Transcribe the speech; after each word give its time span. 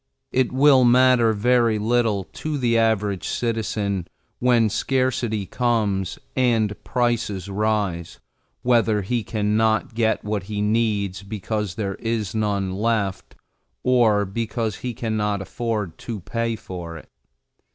It 0.31 0.51
will 0.51 0.83
matter 0.83 1.31
very 1.31 1.77
little 1.77 2.23
to 2.23 2.57
the 2.57 2.75
average 2.75 3.27
citizen, 3.27 4.07
when 4.39 4.67
scarcity 4.67 5.45
comes 5.45 6.17
and 6.35 6.75
prices 6.83 7.49
rise, 7.49 8.19
whether 8.63 9.03
he 9.03 9.23
can 9.23 9.55
not 9.55 9.93
get 9.93 10.23
what 10.23 10.41
he 10.49 10.59
needs 10.59 11.21
because 11.21 11.75
there 11.75 11.97
is 11.99 12.33
none 12.33 12.71
left 12.73 13.35
or 13.83 14.25
because 14.25 14.77
he 14.77 14.95
can 14.95 15.17
not 15.17 15.39
afford 15.39 15.99
to 15.99 16.19
pay 16.19 16.55
for 16.55 16.97
it. 16.97 17.07